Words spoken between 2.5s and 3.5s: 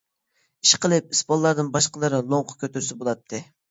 كۆتۈرسە بولاتتى.